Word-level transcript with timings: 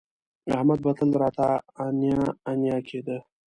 احمد 0.55 0.79
به 0.83 0.91
تل 0.97 1.09
راته 1.21 1.47
انیا 1.85 2.21
انیا 2.51 2.77
کېده 2.87 3.17